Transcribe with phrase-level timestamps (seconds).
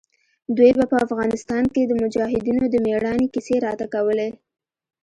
[0.55, 4.29] دوى به په افغانستان کښې د مجاهدينو د مېړانې کيسې راته کولې.